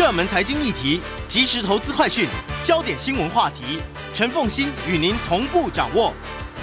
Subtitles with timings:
[0.00, 2.26] 热门财经议题、即时投资快讯、
[2.64, 3.82] 焦点新闻话题，
[4.14, 6.10] 陈凤馨与您同步掌握。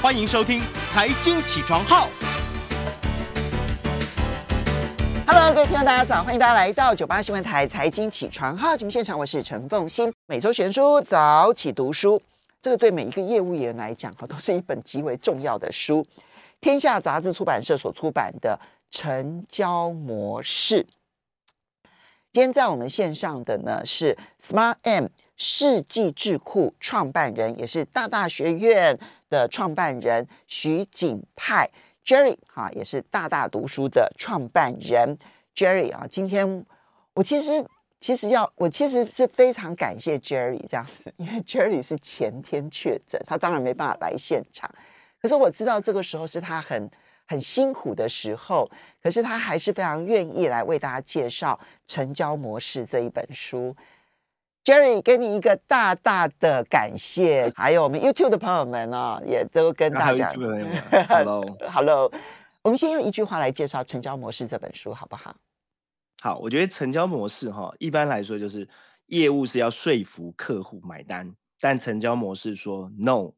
[0.02, 0.60] 欢迎收听
[0.92, 2.08] 《财经起床号》。
[5.28, 6.24] Hello，各位听众，大家早！
[6.24, 10.12] 欢迎大家来到九八新闻台《财经起床号》节目现场，我是陈凤馨。
[10.26, 12.20] 每周选书早起读书，
[12.60, 16.04] 这个对每一个业务员来讲，哈，都是一本极为重要的书。
[16.60, 18.60] 天下杂志出版社所出版的
[18.98, 20.82] 《成交模式》。
[22.38, 31.68] 今天在我们线上的呢是 SmartM 世纪智库创办人，也是大大学院的创办人徐景泰
[32.06, 35.18] Jerry 哈，也是大大读书的创办人
[35.56, 36.06] Jerry 啊。
[36.08, 36.64] 今天
[37.16, 37.66] 我其实
[38.00, 44.70] 其实要我其实是非常感谢 Jerry 这样子，因为 Jerry 是前天确诊，他当然没办法来现场，
[45.20, 46.88] 可是我知道这个时候是他很。
[47.28, 48.70] 很辛苦的时候，
[49.04, 53.76] 可是他还是非常愿意来为大家介绍《成交模式》这一本书。
[54.64, 60.42] Jerry，给你一个大大的感谢，还有我们 YouTube 的朋友们哦，也都跟大家讲。
[61.08, 62.12] Hello，Hello，
[62.64, 65.36] 我们先用一句话来介绍《成交模式》这本书，好不好？
[66.22, 68.68] 好，我觉得《成交模式》哈，一般来说就是
[69.06, 73.32] 业务是要说服客户买单，但《成交模式》说 No。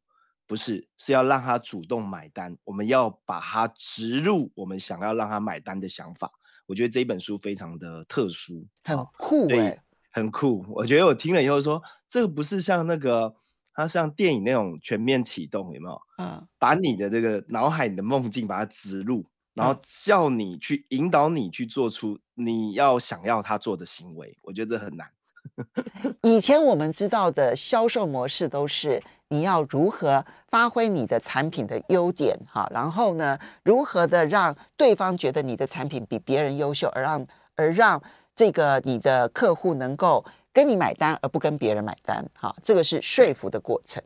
[0.49, 2.57] 不是，是要让他主动买单。
[2.63, 6.31] 我们要把他植入我们想要让他买单的想法。
[6.65, 10.65] 我觉得这一本书非常的特殊，很酷哎、欸，很酷。
[10.69, 13.35] 我觉得我听了以后说，这个不是像那个，
[13.75, 16.01] 它像电影那种全面启动，有没有？
[16.17, 24.35] 嗯，把你的这个脑海、你的梦境把它植入，然后叫你去引导你去做出你要想要他做的行为。
[24.41, 25.11] 我觉得这很难。
[26.23, 29.01] 以前我们知道的销售模式都是。
[29.31, 38.01] 你要如何发挥你的产品的优点，哈，然后呢，如何的让对方觉得你的产品比别人优秀，而让而让
[38.33, 44.01] 这个你的客户能够跟你买单，而不跟别人买单，哈，这个是说服的过程。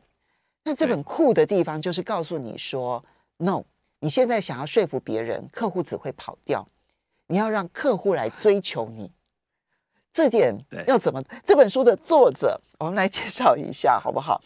[0.64, 3.02] 那这本酷的地方就是告诉你说
[3.38, 3.62] ，no，
[4.00, 6.68] 你现在想要说服别人，客户只会跑掉，
[7.28, 9.10] 你要让客户来追求你。
[10.14, 11.20] 这点要怎么？
[11.44, 14.40] 这本书的作者， 我们来介绍一下好不好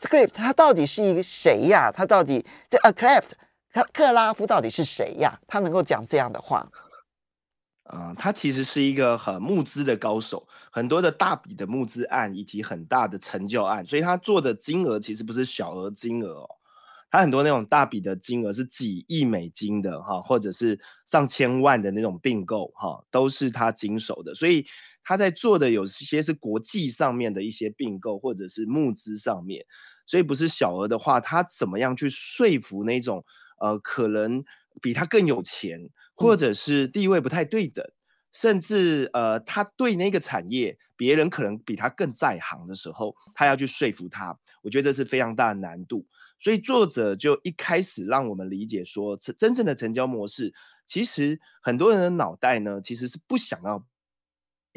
[0.00, 1.92] ？Script 他到底是一个谁呀？
[1.92, 3.30] 他到底这 a Clift
[3.72, 5.38] 克克拉夫到底是谁呀？
[5.46, 6.68] 他能够讲这样的话？
[7.92, 16.50] 嗯、呃，他其实是一个很募资的高手，很多的大笔的募资案以及很大的成就案，所以他做的金额其实不是小额金额哦，
[17.12, 24.66] 他很多那种大笔的金额是几亿美金的哈，或者是上千万的那种并购哈，都是他经手的，所以。
[25.04, 29.64] 他在做的有些是国际上面的一些并购或者是募资上面，
[30.06, 33.24] 所以不是小额的话，他怎么样去说服那种
[33.60, 34.44] 呃可能
[34.80, 37.94] 比他更有钱，或者是地位不太对等，嗯、
[38.32, 46.06] 甚至呃他对那个产业别人可能比他更在行的时候，他要去说服他，我觉得这是非常大的难度。
[46.38, 50.52] 所以作者就一开始让我们理解说，真正的成交模式，
[50.86, 53.84] 其实很多人的脑袋呢其实是不想要。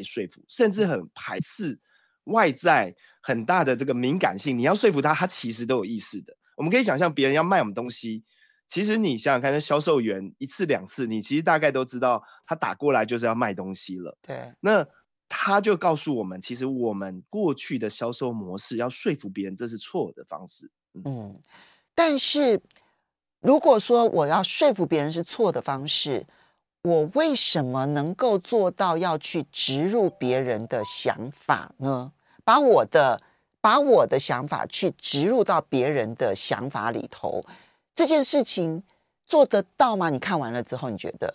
[0.04, 1.78] 说服，甚至很排斥
[2.24, 4.58] 外在很大的这个敏感性。
[4.58, 6.36] 你要说服他，他其实都有意识的。
[6.56, 8.24] 我们可以想象，别人要卖我们东西，
[8.66, 14.16] 其实你想想看，那销售员一次两次，你其实大概都知道，他打过来就是要卖东西了。
[14.22, 14.86] 对，那
[15.28, 20.70] 他就告诉我们，其实我们过去的销售模式要说服别人，这是错的方式。
[20.94, 21.42] 嗯，嗯，
[21.94, 22.60] 但是
[23.40, 26.26] 如果说我要说服别人是错的方式。
[26.86, 32.12] 我为什么能够做到要去植入别人的想法呢？
[32.44, 33.20] 把我的
[33.60, 37.44] 把我的想法去植入到别人的想法里头，
[37.92, 38.84] 这件事情
[39.26, 40.10] 做得到吗？
[40.10, 41.34] 你看完了之后，你觉得？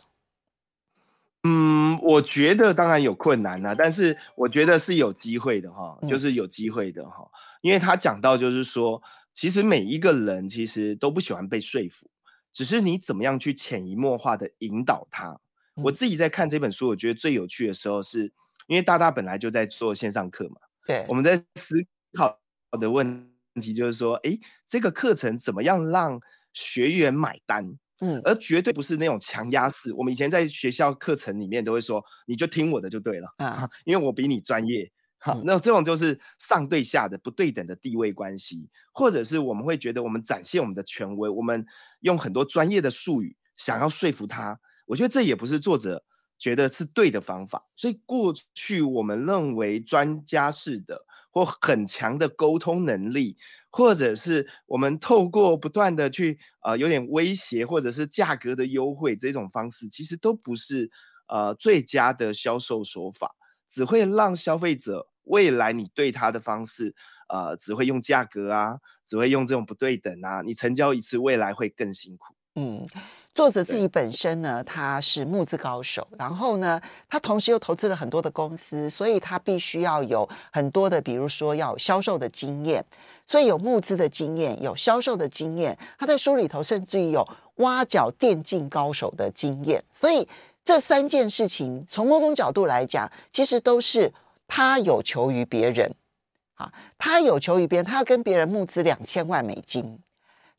[1.43, 7.29] 嗯，我觉得当然有困难啊，但是我觉得是有机会的哈，就是有机会的哈，
[7.59, 12.07] 因为他讲到就是说，其实每一个人其实都不喜欢被说服。
[12.53, 15.39] 只是你怎么样去潜移默化的引导他？
[15.75, 18.31] 我自己在看这本书，我觉得最有趣的时候是，
[18.67, 20.55] 因为大大本来就在做线上课嘛。
[20.85, 21.83] 对，我们在思
[22.17, 22.39] 考
[22.79, 23.31] 的问
[23.61, 24.37] 题就是说，哎，
[24.67, 26.19] 这个课程怎么样让
[26.53, 27.77] 学员买单？
[28.01, 29.93] 嗯，而绝对不是那种强压式。
[29.93, 34.91] 我们以前在学校课程里面都会说，你就听我的就对了啊，因为我比你专业。
[35.23, 41.63] 好，那这种就是上对下的不对等的地位关系，或者是我们会觉得我们展现我们的权威，我们
[41.99, 44.59] 用很多专业的术语想要说服他。
[44.87, 46.03] 我觉得这也不是作者
[46.39, 47.63] 觉得是对的方法。
[47.75, 53.37] 所以过去我们认为专家式的或很强的沟通能力，
[53.69, 60.89] 或者是我们透过不断的去呃有点威胁或者是价格的优惠这种方式，其实都不是
[61.27, 63.35] 呃最佳的销售手法。
[63.73, 66.93] 只会让消费者未来你对他的方式，
[67.29, 72.33] 呃，只会用价格啊，只会用这种不对等啊，你成交一次，未来会更辛苦。
[72.55, 72.87] 嗯。
[73.33, 82.83] 作者自己本身呢，他是募资高手，然后呢，他同时又投资了很多的公司，所以他必须要有很多的，比如说要有销售的经验，
[83.25, 85.79] 所以有募资的经验，有销售的经验。
[85.97, 87.25] 他在书里头甚至于有
[87.55, 90.27] 挖角电竞高手的经验，所以
[90.65, 94.11] 这三件事情从某种角度来讲，其实都是
[94.53, 95.95] 他有求于别人，
[96.55, 99.97] 啊，他有求于别人，他要跟别人募资两千万美金。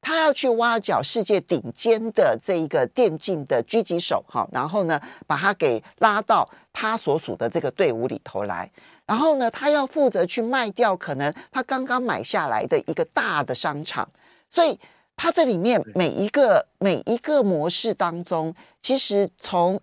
[0.01, 8.73] 他要去挖角世界顶尖的这一个电竞的狙击手，哈，然后呢，把他给拉到他所属的这个队伍里头来，
[9.05, 14.11] 然后呢，他要负责去卖掉可能他刚刚买下来的一个大的商场，
[14.49, 14.81] 所以
[15.17, 19.79] 他这里面每一个每一个模式当中，其实从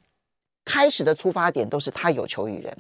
[0.65, 2.75] 开始的出发点都是他有求于人，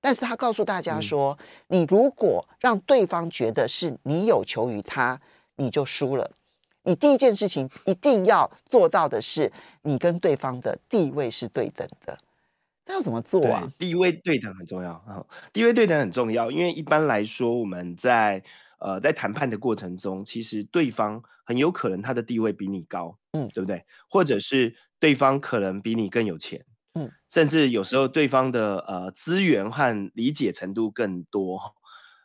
[0.00, 1.38] 但是他告诉大家说，
[1.68, 5.20] 你如果让对方觉得是你有求于他，
[5.56, 6.30] 你就输了。
[6.84, 9.52] 你第一件事情一定要做到的是，
[9.82, 12.18] 你跟对方的地位是对等的。
[12.86, 13.70] 这要怎么做啊？
[13.78, 15.24] 地位对等很重要啊！
[15.52, 18.42] 地位对等很重要，因为一般来说，我们在
[18.78, 23.84] 呃在谈判的过程中，其实对方很有可能他的地位比你高，嗯，对不对？
[24.08, 26.69] 或者是对方可能比你更有钱，嗯，
[27.30, 31.58] 甚至有时候对方的呃资源和理解程度更多。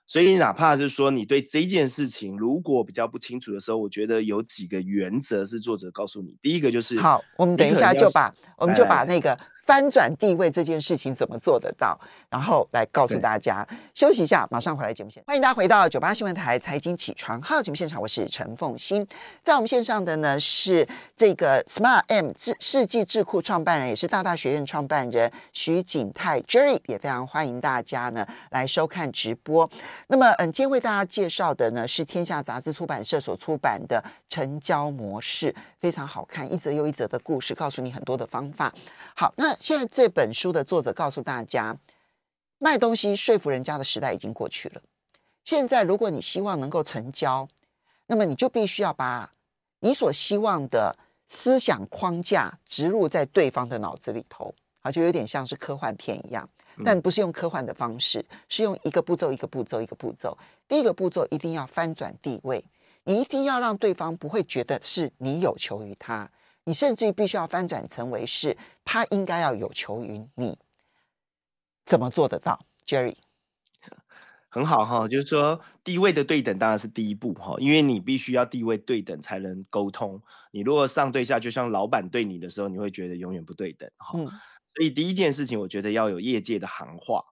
[0.07, 6.35] 所以，哪怕是说你对这件事情如果比较不清楚的时候，我觉得有几个原则是作者告诉你。
[6.41, 9.37] 第一个就是，好，我们等一下就把我们就把那个。
[9.65, 11.99] 翻转地位这件事情怎么做得到？
[12.29, 13.67] 然后来告诉大家。
[13.95, 15.25] 休息一下，马上回来节目现场。
[15.27, 19.07] 欢迎大家回到九八新闻台财经起床号节目现场，我是陈凤欣。
[19.41, 29.67] 在我们线上的呢是这个 Smart M 智世纪智库创办人，也是大大学院创办人徐景泰 Jerry，也非常欢迎大家呢来收看直播。
[30.07, 34.03] 那么，嗯，今天为大家介绍的呢是天下杂志出版社所出版的
[34.35, 38.71] 《成交模式》，非常好看，一则又一则的故事，告诉你很多的方法。
[39.15, 39.54] 好，那。
[39.59, 41.77] 现在这本书的作者告诉大家，
[42.57, 44.81] 卖东西说服人家的时代已经过去了。
[45.43, 47.47] 现在，如果你希望能够成交，
[48.07, 49.31] 那么你就必须要把
[49.79, 50.97] 你所希望的
[51.27, 56.49] 思想框架植入在对方的脑子里头，好，就有点像是科幻片一样，
[56.83, 60.37] 但不是用科幻的方式，是用一个步骤一个步骤一个步骤。
[60.67, 62.65] 第一个步骤一定要翻转地位，
[63.03, 66.29] 你一定要让对方不会觉得是你有求于他。
[66.65, 70.57] 你甚至于必须要翻转成为是他应该要有求于你，
[71.85, 73.15] 怎么做得到，Jerry？
[74.49, 80.21] 很好哈，就是说地位的对等当然是第一步哈，因为你必须要地位对等才能沟通。
[80.51, 84.17] 你如果上对下，就像老板对你的时候，你会觉得永远不对等哈。
[84.17, 84.25] 嗯。
[84.73, 87.23] 所以第一件事情，我觉得要有业界的行话。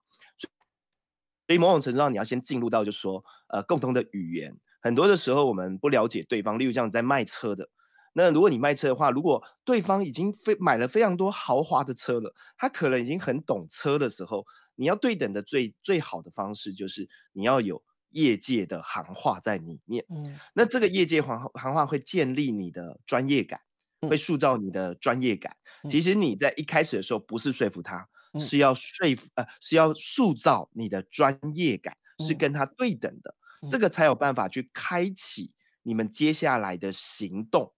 [1.46, 4.56] 所以某种程度上，你要先进入到就是说呃共同的语言。
[4.80, 7.68] 很多的时候我们不了解对方，例如像在卖车的。
[8.16, 14.46] 那如果你卖车的话，如果对方已经非买了非常多豪华的车了，他可能已经很懂车的时候，
[14.76, 20.04] 你要对等的最最好的方式就是你要有业界的行话在里面。
[20.08, 23.60] 嗯，那这个业界行行话会建立你的专业感，
[24.08, 25.56] 会塑造你的专业感。
[25.90, 28.08] 其实你在一开始的时候不是说服他，
[28.38, 33.34] 是要说服呃是要塑造你的专业感，是跟他对等的，
[33.68, 35.52] 这个才有办法去开启
[35.82, 37.72] 你们接下来的行动。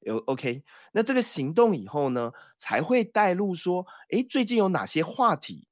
[0.00, 5.66] 有 OK，那这个行动以后呢，才会带入说，诶，最近有哪些话题？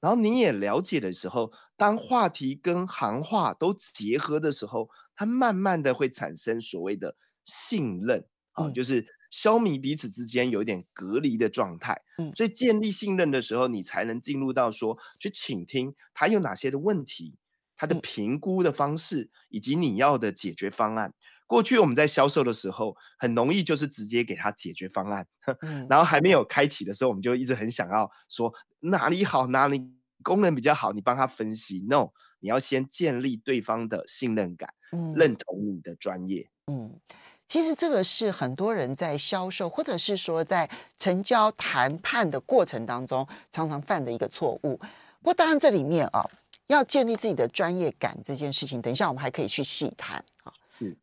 [0.00, 12.00] 然后你也了解的时候，当话题跟行话都结合的时候，它慢慢的会产生所谓的信任啊，就是消弭彼此之间有一点隔离的状态。
[12.18, 17.34] 嗯，所以建立信任的时候，你才能进入到说，去倾听他有哪些的问题，
[17.76, 21.14] 他的评估的方式，以及你要的解决方案。
[21.46, 25.26] 过去我们在销售的时候，很容易就是直接给他解决方案，
[25.62, 29.80] 嗯、然后还没有开启的时候，我们就一直很想要说哪里好，哪里
[30.22, 31.84] 功能比较好，你帮他分析。
[31.88, 32.08] No，
[32.40, 36.50] 你要先建立对方的信任感，嗯、认同你的专业。
[36.66, 36.98] 嗯，
[37.46, 44.78] 其实这个是很多人在销售或者是说在成交谈判的过程当中常常犯的一个错误。
[45.20, 46.28] 不过当然这里面啊，
[46.66, 50.52] 要建立自己的专业感这件事情，等一下我们还可以去细谈啊。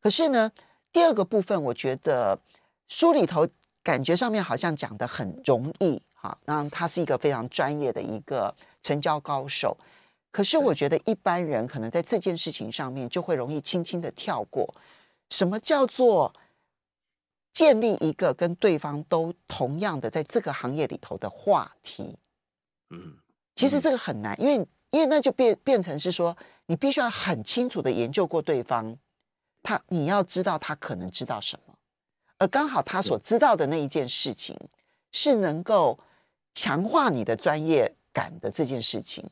[0.02, 0.52] 可是呢，
[0.92, 2.40] 第二个部分，我觉得
[2.88, 3.48] 书里头
[3.82, 9.78] 感觉上面好像讲的很容易，哈，那他是一个非常专业的一个成交高手。
[10.32, 14.74] 可是我觉得一般人可能在这件事情上面就会容易轻轻的跳过。
[15.30, 16.34] 什么叫做
[17.52, 22.18] 建立一个跟对方都同样的在这个行业里头的话题？
[22.90, 23.18] 嗯，
[23.56, 28.98] 其实这个很难，因为因为那就变变成是说，你必须要很清楚的研究过对方，
[29.64, 31.74] 他你要知道他可能知道什么，
[32.38, 34.56] 而刚好他所知道的那一件事情
[35.12, 35.98] 是能够
[36.54, 39.28] 强化你的专业感的这件事情，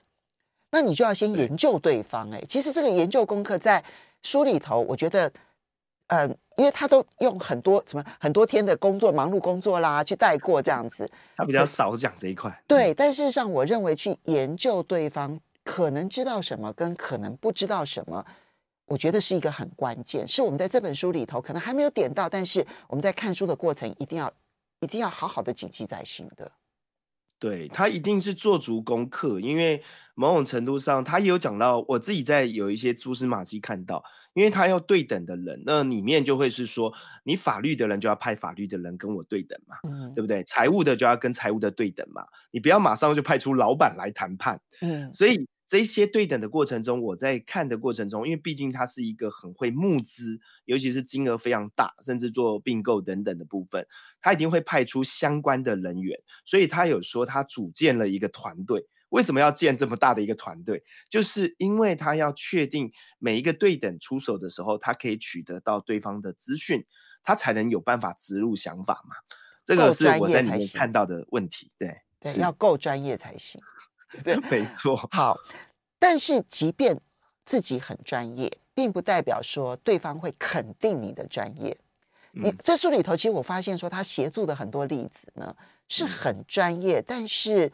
[0.71, 2.31] 那你就要先研究对方。
[2.31, 3.83] 哎，其实这个研究功课在
[4.23, 5.31] 书里头，我觉得。
[6.13, 12.51] 嗯，因为他都用很多什么很多天的工作忙碌工作啦去带过这样子， 他比较少讲这一块。
[12.67, 18.25] 对，但事实上，我认为去研究对方可能知道什么跟可能不知道什么，
[18.91, 24.29] 我觉得是一个很关键，是我们在这本书里头可能还没有点到，但是我们在看书的过程一定要
[24.81, 26.51] 一定要好好的谨记在心的。
[27.39, 29.81] 对，他一定是做足功课，因为
[30.13, 34.03] 某种程度上他也有讲到，我自己在有一些蛛丝马迹看到。
[34.33, 36.93] 因为他要对等的人，那里面就会是说，
[37.25, 40.41] 你法律的人就要派法律的人跟我对等嘛，嗯，对不对？
[40.45, 53.87] 财务的就要跟财务的对等嘛，你不要马上就派出老板来谈判，嗯，所以这些对等的过程中，我在看的过程中，因为毕竟他是一个很会募资，尤其是金额非常大，甚至做并购等等的部分，
[54.19, 58.85] 他一定会派出相关的人员，所以他有说他组建了一个团队。
[59.11, 60.83] 为什么要建这么大的一个团队？
[61.09, 66.85] 就是因为他要确定每一个对等出手的时候，他可以取得到对方的资讯，
[67.23, 69.15] 他才能有办法植入想法嘛。
[69.63, 71.71] 这个是我在里面看到的问题。
[71.77, 73.61] 对，对，要够专业才行。
[74.23, 74.97] 对，没错。
[75.11, 75.37] 好，
[75.97, 76.99] 但是即便
[77.45, 81.77] 自己很专业，并不代表说对方会肯定你的专业。
[82.31, 85.55] 你这书里头，其实我发现说他协助的很多例子呢，
[85.87, 87.71] 是很专业，但是。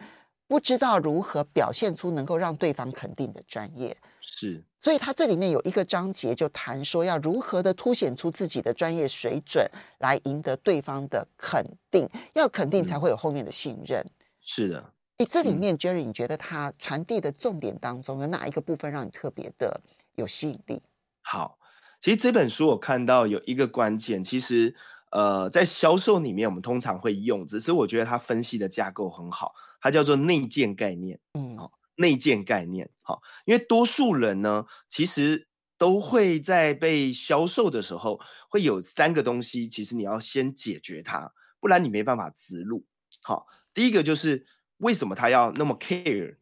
[0.49, 13.99] 不知道如何表现出能够让对方肯定的专业，是，所以他这里面有一个章节就谈说要如何的凸显出自己的专业水准，来赢得对方的肯定，要肯定才会有后面的信任。
[13.99, 19.81] 嗯、是的，诶，这里面 Jerry，你觉得它传递的重点当中有哪一个部分让你特别的
[20.13, 20.83] 有吸引力？
[21.23, 21.57] 好，
[21.99, 24.75] 其实这本书我看到有一个关键，其实
[25.11, 29.53] 呃，在销售里面我们通常会用，只是我觉得它分析的架构很好。
[29.81, 35.47] 它叫做内建概念，嗯，好，内建概念，好，因为多数人呢，其实
[35.79, 38.19] 都会在被销售的时候，
[38.49, 42.85] 会有三个东西，其实你要先解决它，不然你没办法植入。
[43.23, 44.45] 好，第一个就是
[44.77, 46.37] 为什么他要那么 care？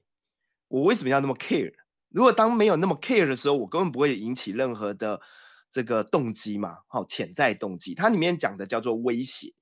[0.67, 1.73] 我为什么要那么 care？
[2.09, 5.21] 如果当没有那么 care 的时候，我根本不会引起任何的
[5.69, 7.93] 这个动机嘛，好，潜在动机。
[7.93, 9.53] 它里面讲的叫做威胁。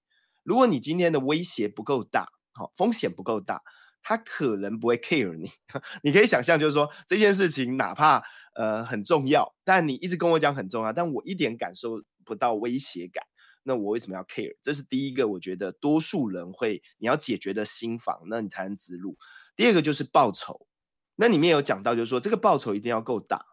[0.43, 3.61] 如果你今天的威胁不够大，好，风险不够大，
[4.01, 5.49] 他可能不会 care 你。
[6.03, 8.21] 你可以想象，就是说这件事情哪怕
[8.55, 13.23] 呃很重要，但你一直跟我讲很重要，但我一点感受不到威胁感，
[13.63, 14.55] 那我为什么要 care？
[14.61, 19.17] 这是第一个，我觉得多数人会你要解决的心房，那你才能植入。
[19.55, 20.67] 第二个就是报酬，
[21.15, 23.45] 那里面有讲到，就是说这个报酬一定要够大。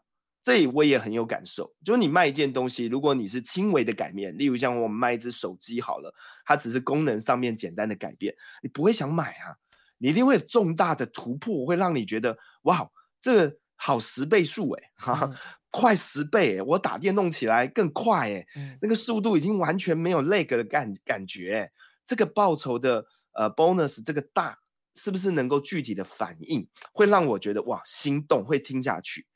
[0.43, 6.15] 这里我也很有感受，就是你卖一件东西，如果你是轻微的改变，例如像我们卖一只手机好了，
[6.47, 9.57] 它只是功能上面简单的改变，你不会想买啊，
[9.99, 12.91] 你一定会有重大的突破，会让你觉得哇，
[13.21, 15.37] 这个好十倍数哎，哈、嗯，
[15.71, 21.71] 快十倍哎，我打电动起来更快哎，嗯、那个速度已经完全没有 lag 的感感觉，
[22.05, 24.59] 这个报酬的呃 bonus 这个大，
[24.95, 29.27] 是不是能够具体的反应，会让我觉得哇心动，会听下去。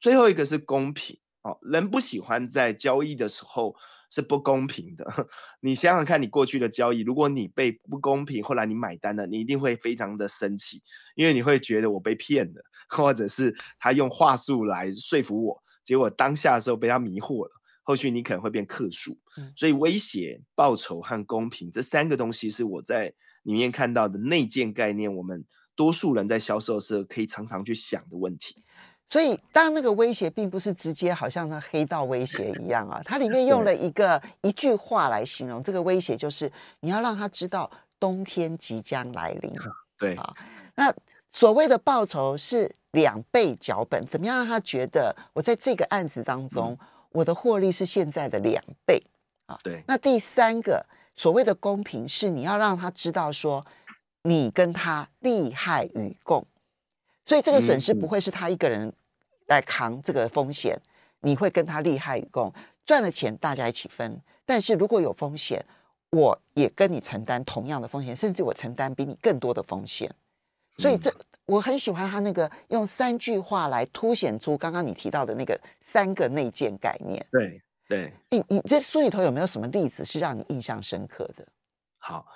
[0.00, 3.74] 最后一个是公平哦，人不喜欢在交易的时候
[4.10, 5.06] 是不公平的。
[5.60, 10.82] 你想想看，你过去的交易，如果你被不公平，后来你买单了，你一定会非常的生气，
[11.14, 17.50] 因为你会觉得我被骗了，或者是他用话术来说服我，结果当下的时候被他迷惑了，
[17.82, 19.16] 后续你可能会变客诉。
[19.54, 23.12] 所以威胁、报酬和公平这三个东西是我在
[23.42, 25.44] 里面看到的内建概念，我们
[25.76, 28.62] 多数人在销售的时候可以常常去想的问题。
[29.06, 36.50] 所以，当那个威胁并不是直接，好像那黑道威胁一样啊，它里面用了一个一句话来形容这个威胁，就是
[36.80, 39.52] 你要让他知道冬天即将来临。
[39.98, 40.34] 对啊，
[40.74, 40.92] 那
[41.34, 49.02] 所谓的报酬是两倍脚本，怎么样让他觉得我在这个案子当中，嗯、我的获利是现在的两倍
[49.46, 49.58] 啊？
[49.64, 49.82] 对。
[49.88, 50.86] 那第三个
[51.16, 53.66] 所谓的公平，是你要让他知道说，
[54.22, 56.46] 你跟他利害与共。
[57.24, 58.92] 所以这个损失不会是他一个人
[59.46, 60.80] 来扛这个风险，
[61.22, 62.52] 你会跟他利害与共，
[62.86, 64.20] 赚了钱大家一起分。
[64.46, 65.66] 但是如果有风险，
[66.10, 70.08] 我也跟你承担同样的风险，甚至我承担比你更多的风险。
[70.76, 71.12] 所以这
[71.46, 77.26] 我很喜欢他那个用三句话来凸显出刚刚你提到的那个三个内建概念。
[77.30, 81.46] 对对，你你这书里头有没有什么例子是让你印象深刻的？
[81.98, 82.26] 好，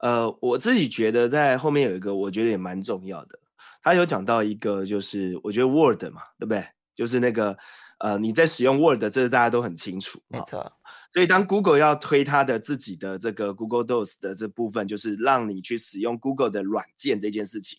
[0.00, 3.38] 呃，我自己觉得在后面有一个，我觉得也蛮重要的。
[3.82, 6.66] 他有讲到一个，就是我觉得 Word 嘛，对不对？
[6.94, 7.56] 就是那个
[8.00, 10.70] 呃，你在使用 Word，这是大家都很清楚，没错。
[11.12, 17.78] 所以当 Google 要推它的自己的这个 Google Docs 的这部分，就是让你去使用 Google 的软件这件事情，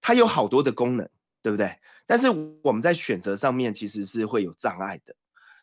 [0.00, 1.08] 它有好多的功能，
[1.42, 1.78] 对不对？
[2.06, 2.28] 但是
[2.62, 5.14] 我们在选择上面其实是会有障碍的，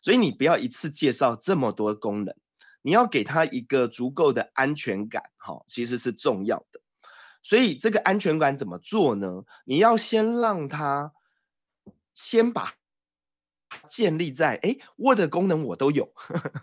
[0.02, 2.34] 所以你不要一次介绍这么多功能，
[2.82, 6.80] 你要给它一个足够的安全感，哈，其实是重要的。
[7.42, 9.44] 所以这个安全感怎么做呢？
[9.66, 11.12] 你要先让它
[12.14, 12.74] 先把
[13.88, 16.12] 建立在哎，Word 功能我都有，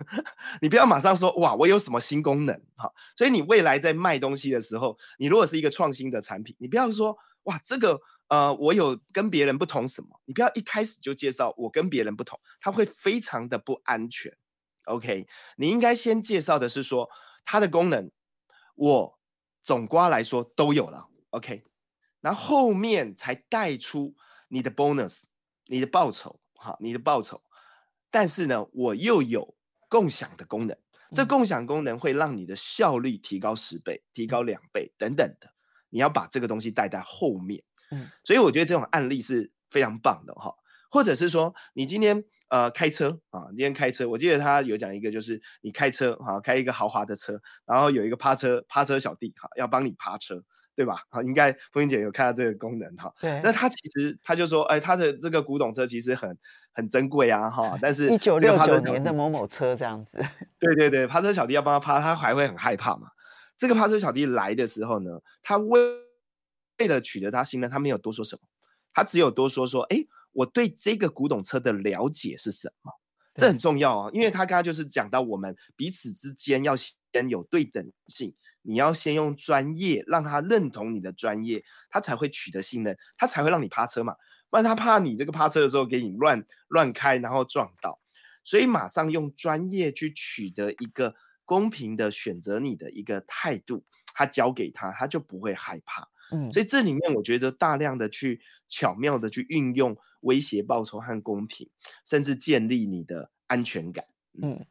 [0.61, 2.91] 你不要马上说哇，我有什么新功能，哈。
[3.15, 14.35] 所以你未来在卖东西的时候，你如果是一个创新的产品，你不要说哇，这个呃，我有跟别人不同什么，你不要一开始就介绍我跟别人不同，它会非常的不安全。
[14.85, 17.09] OK，你应该先介绍的是说
[17.45, 18.11] 它的功能，
[18.75, 19.19] 我
[19.61, 21.07] 总括来说都有了。
[21.29, 21.63] OK，
[22.21, 24.15] 然后后面才带出
[24.49, 25.23] 你的 bonus，
[25.65, 26.39] 你的报酬。
[26.67, 27.41] 好，你的报酬，
[28.11, 29.55] 但是呢，我又有
[29.87, 30.77] 共享的功能，
[31.13, 35.53] 这共享功能会让你的效率提高十倍、提高两倍等等的。
[35.89, 40.53] 你要把这个东西带在后面，嗯，所以我觉得这种案例是非常棒的哈。
[40.91, 50.43] 或者是说，你今天呃开车啊，今天开车，我记得他有讲一个，就是你开车哈，开一个豪华的车，然后有一个趴车趴车小弟哈，要帮你趴车。
[50.77, 51.01] 对吧？
[51.09, 53.11] 好，应该风云姐有看到这个功能哈。
[53.19, 53.41] 对。
[53.43, 56.37] 那他其实他就说，哎，他的这个古董车其实很
[56.71, 57.75] 很珍贵啊，哈。
[57.81, 60.23] 但是一九六九年的某某车这样子。
[60.59, 63.07] 对对对，趴车小弟要帮他趴，他还会很害怕嘛。
[63.57, 65.09] 这个趴车小弟来的时候呢，
[65.41, 65.79] 他为
[66.77, 68.41] 为了取得他信任，他没有多说什么，
[68.93, 69.97] 他只有多说说，哎，
[70.31, 72.91] 我对这个古董车的了解是什么？
[73.33, 78.35] 这很重要啊，因为他刚刚就是讲到我们彼此之间要先有对等性。
[78.67, 84.15] 你要先用专业让他认同你的专业，他才会取得信任，他才会让你趴车嘛。
[84.49, 88.01] 不然他怕你这个趴车的时候给你乱乱开，然后撞到。
[88.43, 91.15] 所以马上用专业去取得一个
[91.45, 96.09] 公平的选择你的一个态度，他交给他，他就不会害怕。
[96.33, 101.69] 嗯，所以这里面我觉得大量的去巧妙的去运用威胁、报酬和公平，
[102.05, 104.05] 甚至建立你的安全感。
[104.41, 104.65] 嗯。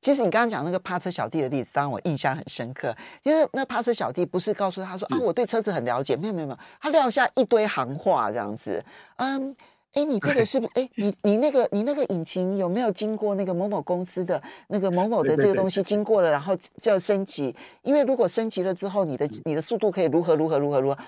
[0.00, 2.96] 其实你刚刚讲那个趴车小弟的例子，当然我印象很深刻。
[3.22, 8.82] 因为那趴车小弟不是告诉他说啊，我对车子很了解，没有没有没有，他撂下一堆行话这样子。
[9.16, 9.54] 嗯，
[9.92, 10.72] 哎，你这个是不是？
[10.80, 17.54] 哎，你你那个你那个引擎有没有经过那个某某公司的那个某某的这个东西经过了，然后就要升级？
[17.82, 20.98] 因为如果升级了之后，你的你的速度可以如何如何如何如何？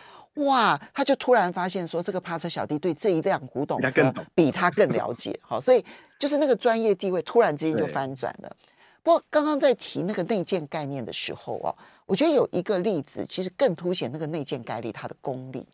[0.45, 5.39] 哇，他就突然发现说，这个趴车小弟对这一辆古董车比他更了解。
[5.43, 5.85] 好，所以
[6.19, 8.57] 就是那个专业地位突然之间就翻转了。
[9.03, 15.67] 不过刚刚在提那个内建概念的时候哦，我觉得有一个例子其实更凸显那个内建概念它的功力。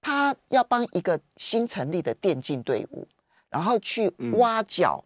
[0.00, 3.08] 他要帮一个新成立的电竞队伍，
[3.50, 5.04] 然后去挖角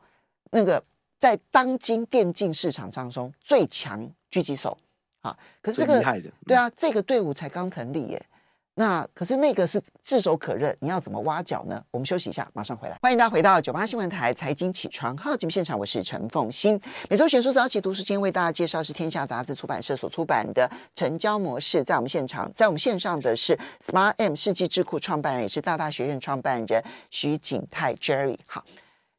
[0.51, 0.85] 那个
[1.19, 4.77] 在当今电竞市场当中最强狙击手
[5.23, 5.35] 啊。
[5.63, 6.03] 可是这个
[6.47, 8.27] 对啊，这个队伍才刚成立耶。
[8.75, 11.85] 那可是那个是炙手可热，你要怎么挖角呢？
[11.91, 12.97] 我们休息一下，马上回来。
[13.03, 16.81] 欢迎大家回到九八新闻台财经起床号节目现场，我是陈凤欣。
[17.11, 21.81] 每周选书早起读书，今天为大家介绍是天下杂志出版社所出版的《成交模式》。
[21.85, 28.39] 在我们现场，在我们线上的是 Smart M 世纪智库创办人，也是大大学院创办人徐景泰 Jerry。
[28.47, 28.65] 好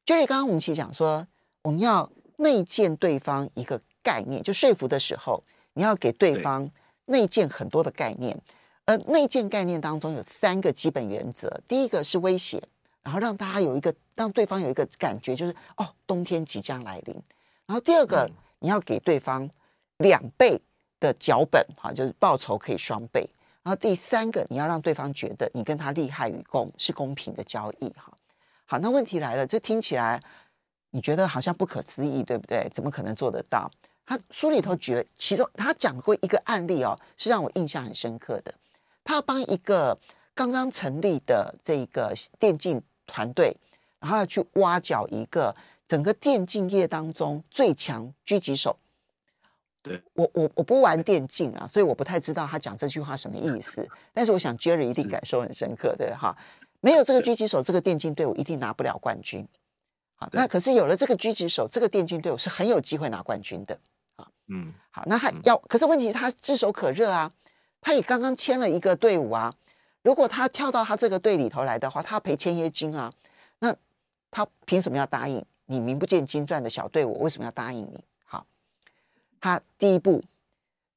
[0.07, 1.27] ，Jerry，刚刚我们其实讲说，
[1.61, 6.71] 我们要内建对方一个概念，就说服的时候，你要给对方
[7.05, 8.41] 内建很多的概念。
[8.85, 11.61] 呃，内建概念当中有三个基本原则。
[11.67, 12.61] 第一个是威胁，
[13.01, 17.15] 然后让大家有一个让对方有一个感觉，就是哦，冬天即将来临。
[17.65, 19.49] 然后第二个，你要给对方
[19.97, 20.59] 两倍
[20.99, 23.29] 的脚本，哈，就是报酬可以双倍。
[23.63, 28.11] 然后第三个，你要让对方觉得你跟他利害与共，是公平的交易，哈。
[28.65, 30.21] 好，那问题来了，这听起来
[30.89, 32.67] 你觉得好像不可思议，对不对？
[32.73, 33.71] 怎么可能做得到？
[34.05, 38.53] 他书里头举了其中，他讲过一个案例哦，是让我印象很深刻的。
[39.03, 39.97] 他要帮一个
[40.33, 43.55] 刚刚成立的这个电竞团队，
[43.99, 45.55] 然后要去挖角一个
[45.87, 48.77] 整个电竞业当中最强狙击手。
[49.81, 53.85] 对，我我我不玩电竞啊，所以我不太知道他讲这句话什么意思。
[54.13, 56.37] 但是我想 Jerry 一定感受很深刻，对哈？
[56.79, 59.45] 没有这个狙击手，这个电竞队伍一定拿不了冠军。
[60.15, 63.77] 好，那可是有了这个狙击手，这个电竞队伍是很有机会拿冠军的。
[64.15, 67.29] 啊，嗯，好，那他要，可是问题是他炙手可热啊。
[67.83, 69.53] 他也刚刚签了一个队伍啊，
[70.01, 73.13] 如果他跳到他这个队里头来的话，他赔签约金啊。
[73.59, 73.75] 那
[74.31, 77.21] 他凭什么要答应你名不见经传的小队伍？
[77.21, 78.03] 为什么要答应你？
[78.23, 78.45] 好，
[79.39, 80.23] 他第一步，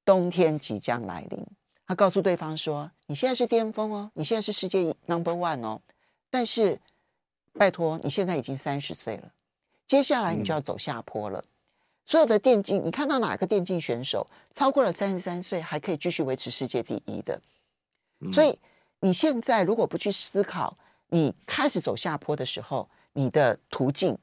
[0.04, 1.44] 冬天即将来临，
[1.86, 5.80] 他告诉对方说：“你现在是巅峰哦，你现在是世界 number one 哦，
[6.30, 6.80] 但是
[7.52, 9.32] 拜托，你现在已经三十岁了，
[9.86, 11.40] 接下来你就要走下坡了。
[11.40, 11.48] 嗯、
[12.06, 17.40] 所有的电竞，你看到哪个电竞选手超过了三十三岁还可以继续维持世界第一的？
[18.20, 18.58] 嗯、所以
[19.00, 24.16] 你现在如果不去思考，你开始走下坡的时候，你的途径。”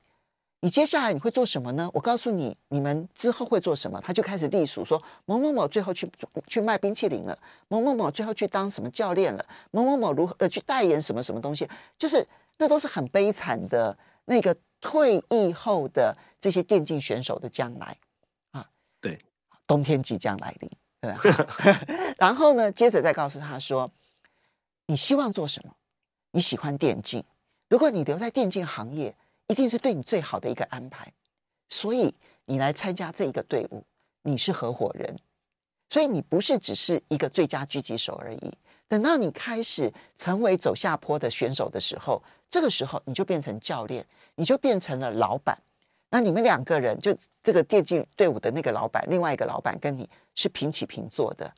[0.63, 1.91] 你接下来你会做什么呢？
[1.93, 3.99] 我告诉你，你们之后会做什么？
[3.99, 6.09] 他就开始隶属说某某某最后去
[6.47, 11.67] 去卖冰淇淋了，某某某最后去当什么教练了，某某某如何呃去代言什么什么东西，
[11.97, 12.25] 就是
[12.59, 17.97] 那都是很悲惨的那个退役后的这些电竞选手的将来
[18.51, 18.69] 啊。
[19.01, 19.17] 对，
[19.65, 20.69] 冬天即将来临，
[21.01, 22.13] 对吧？
[22.19, 23.89] 然后呢，接着再告诉他说，
[24.85, 25.75] 你希望做什么？
[26.31, 27.23] 你喜欢电竞，
[27.69, 29.15] 如果你留在电竞行业。
[29.49, 31.11] 一定是对你最好的一个安排，
[31.69, 32.15] 所以
[32.45, 33.83] 你来参加这一个队伍，
[34.21, 35.19] 你是合伙人，
[35.89, 38.53] 所以你不是只是一个最佳狙击手而已。
[38.93, 45.58] 等到你开始成为走下坡的选手的时候，这个时候你就变成教练，你就变成了老板。
[46.12, 51.51] 那你们两个人就这个电竞队伍的那个老板，另外一个老板跟你是平起平坐的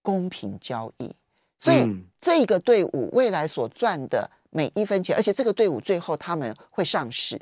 [0.00, 1.12] 公平交易，
[1.58, 1.84] 所以
[2.20, 4.30] 这个队伍未来所赚的。
[4.50, 7.38] 每一分钱，而且这个队伍最后他们会上市，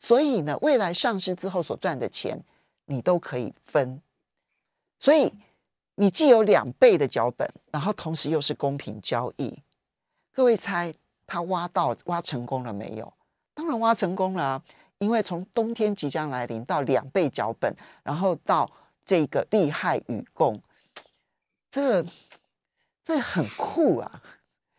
[0.00, 2.42] 所以呢，未来上市之后所赚的钱
[2.86, 4.00] 你都可以分，
[4.98, 5.30] 所以
[6.02, 9.56] 你既有两倍的脚本，然后同时又是公平交易。
[10.32, 10.92] 各位猜
[11.28, 13.12] 他挖到挖成功了没有？
[13.54, 14.62] 当然挖成功了啊，
[14.98, 18.68] 因为从冬天即将来临到两倍脚本，然后到
[19.04, 20.60] 这个利害与共，
[21.70, 22.04] 这
[23.04, 24.20] 这很酷啊！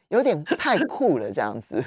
[0.09, 1.81] 有点太酷了，这样子。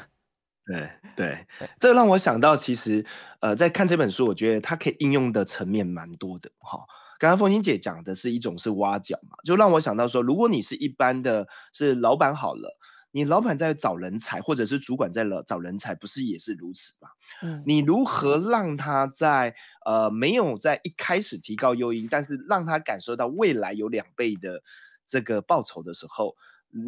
[0.65, 1.47] 对对，
[1.79, 3.05] 这让我想到，其实
[3.41, 6.51] 呃，在看这本书，我觉得它可以应用的层面蛮多的。
[6.61, 6.87] 哈，
[7.19, 12.77] 刚刚凤馨姐讲的是一种是挖角嘛，就让我想到说，如果你是一般的是老板好了，
[13.11, 17.09] 你老板在找人才，或者是主管在了找人才，不是也是如此吗？
[17.43, 24.63] 嗯，你如何让他在呃没有在一开始提高诱因，但是让他感受到未来有两倍的
[25.07, 26.35] 这个报酬的时候？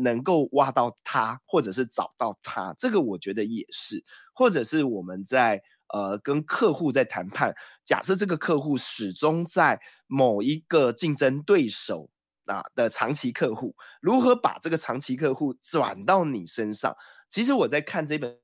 [0.03, 5.63] 能够挖到他，或者是找到他，这个我觉得也是，或者是我们在
[5.93, 12.11] 呃跟客户在谈判，假设这个客户始终在某一个竞争对手
[12.47, 16.97] 啊的长期客户，如何把这个长期客户转到你身上？
[17.29, 18.39] 其实我在看这本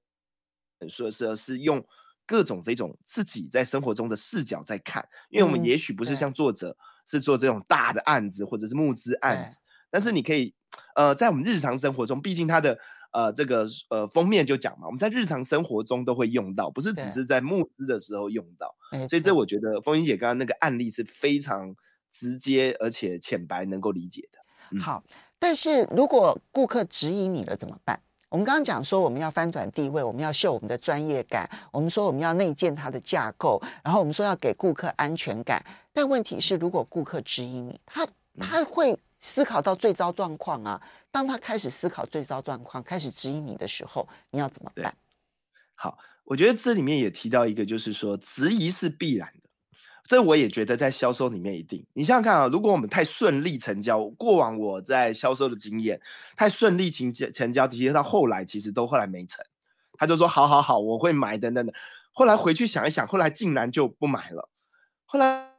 [0.89, 1.85] 书的时候，是用
[2.27, 6.77] 各种这种自己在生活中的视角在看，因为我们也许不是像作者
[7.07, 10.55] 是做这种大的案子或者是募资案子，但是你可以。
[10.97, 12.77] 呃，在我们日常生活中，毕竟它的
[13.15, 18.75] 呃这个呃封面就讲嘛，我们在日常生活中都会用到，不是只是在募资的时候用到。
[19.09, 21.75] 所以这我觉得凤馨姐刚刚那个案例是非常
[22.11, 24.39] 直接而且浅白能够理解的。
[24.73, 25.03] 嗯、好，
[25.39, 28.01] 但是如果顾客质疑你了怎么办？
[28.31, 35.65] 我们刚刚讲说我们要翻转地位，我们要秀我们的专业感，我们说我们要内建它的架构，然后我们说要给顾客安全感。
[35.93, 38.05] 但问题是，如果顾客质疑你，他
[38.41, 38.99] 他会。
[39.27, 40.83] 思考到最糟状况啊！
[41.11, 44.95] 当他开始思考最糟状况，开始质疑你的时候，你要怎么办？
[45.75, 49.49] 好，我觉得这里面也提到一个，就是说质疑是必然的。
[50.07, 51.87] 这我也觉得在销售里面一定。
[51.95, 55.99] 你想想看啊，如果我们太顺利成交，过往我在销售的经验，
[56.37, 59.43] 太顺利成交成交，其实到后来其实都后来没成。
[59.95, 61.73] 他就说好好好，我会买等等的。
[62.13, 64.51] 后来回去想一想，后来竟然就不买了。
[65.07, 65.54] 后来。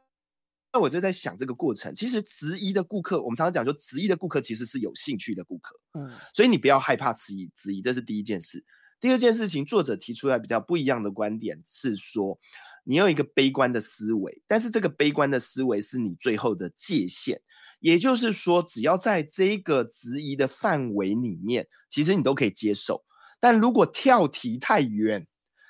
[0.72, 8.64] 那我就在想这个过程，其实质疑的顾客，我们常常讲说，质疑的顾客其实是有兴趣的顾客，嗯，所以你不要害怕质疑，质疑这是第一件事。
[9.00, 12.38] 第二件事情，作者提出来比较不一样的观点是说，
[12.84, 17.40] 你有一个悲观的思维，但是这个悲观的思维是你最后的界限，
[17.80, 23.04] 也就是说，只要在这个质疑的范围里面，其实你都可以接受。
[23.38, 25.26] 但如果跳题太远，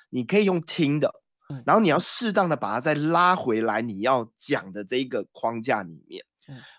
[0.09, 1.13] 你可以用听的。
[1.65, 6.23] 然后你要适当的把它再拉回来，你要讲的这一个框架里面，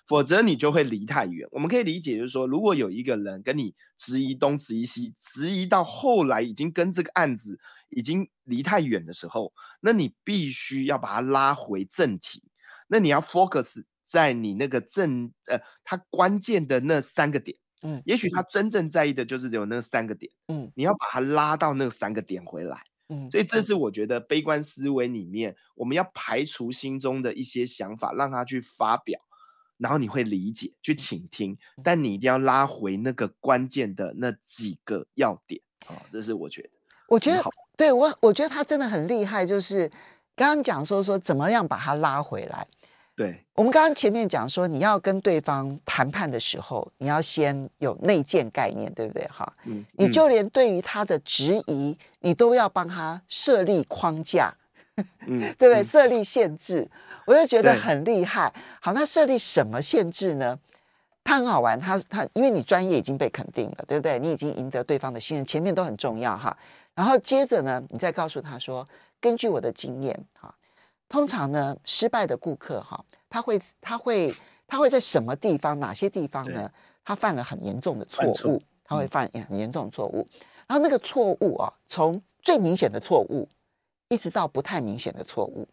[0.07, 1.48] 否则你就会离太远。
[1.50, 12.42] 我们可以理解，就是说，如果有一个人跟你质疑东质疑西，质疑到后来已经跟这个案子已经离太远的时候，那你必须要把它拉回正题。
[12.88, 17.57] 那你要 focus 在你那个正呃，他关键的那三个点。
[17.83, 20.31] 嗯，也许他真正在意的就是只有那三个点。
[20.48, 22.83] 嗯，你要把它拉到那三个点回来。
[23.08, 29.20] 嗯，所以这是我觉得悲观思维里面，我们要排除心中的一些想法，让他去发表，
[29.78, 36.70] 然后你会理解，去倾听，但你一定要拉回那个关键的那几个要点啊，哦，这是我觉得。
[37.08, 37.42] 我觉得
[37.76, 39.88] 对我，我觉得他真的很厉害，就是
[40.36, 42.66] 刚刚讲说说怎么样把他拉回来。
[43.18, 49.26] 对，我们刚刚前面讲说，你要跟对方谈判的时候，你要先有内建概念，对不对？
[49.26, 54.54] 哈，嗯，你就连对于他的质疑，你都要帮他设立框架，
[55.26, 55.83] 嗯， 对不对？
[55.83, 56.88] 嗯、设立限制，
[57.26, 58.54] 我就觉得很厉害。
[58.81, 60.57] 好，那设立什么限制呢？
[61.24, 64.20] 他很好玩，他他因为你专业已经被肯定了，对不对？
[64.20, 66.57] 你已经赢得对方的信任，前面都很重要哈。
[66.94, 68.87] 然后接着呢，你再告诉他说，
[69.20, 70.54] 根据我的经验，哈。
[71.08, 74.34] 通常呢，失败的顾客哈，他会他会
[74.66, 75.78] 他会在什么地方？
[75.80, 76.70] 哪些地方呢？
[77.04, 80.28] 他犯了很严重的错误，他会犯很严重的错误。
[80.66, 83.48] 然后那个错误啊，从最明显的错误，
[84.08, 85.66] 一直到不太明显的错误。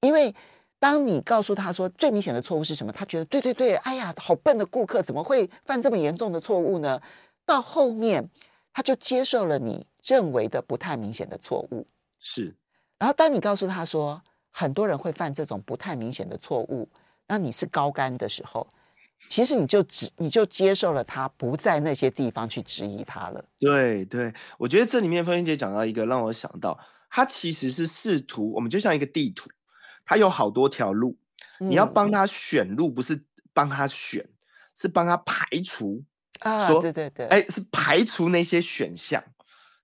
[0.00, 0.34] 因为
[0.78, 7.00] 当你告诉他说最明显的错误是什么，他觉得对对对，哎呀，好笨的顾客怎么会犯这么严重的错误呢？
[7.44, 8.30] 到后面
[8.72, 11.86] 他就接受了你认为的不太明显的错误。
[12.20, 12.56] 是。
[12.98, 14.22] 然后当你告诉他说，
[14.52, 16.88] 很多人会犯这种不太明显的错误，
[17.26, 18.68] 那你是高干的时候，
[19.28, 23.44] 其实你就只你就接受了他不在那些地方去质疑他了。
[23.58, 29.48] 对对，我觉得这里面凤仙姐讲到一个让我想到，他其实是试图，我们就像一个地图，
[30.04, 31.16] 他有好多条路，
[31.58, 34.28] 你要帮他选路，不是帮他选，
[34.76, 36.02] 是帮他排除
[36.40, 39.24] 啊，说对对对，哎，是排除那些选项，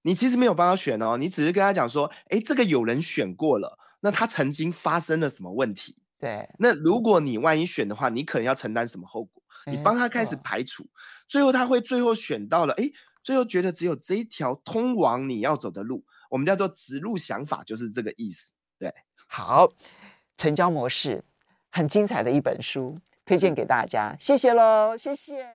[0.02, 3.78] 你其实没有帮他选哦，你只是跟他讲说，哎，这个有人选过了。
[4.00, 5.96] 那他曾经发生了什么问题？
[6.18, 9.42] 对，那如果你万一选的话，你可能要承担什么后果？
[9.66, 10.86] 你帮他开始排除，
[11.26, 12.90] 最后他会最后选到了，哎，
[13.22, 18.52] 最后觉得只有这一条通往你要走的路，我们叫做直路想法，就是这个意思。
[18.78, 18.92] 对，
[19.26, 19.70] 好，
[20.36, 21.22] 成交模式
[21.70, 25.46] 很精彩的一本书，推荐给大家，谢谢喽，谢谢。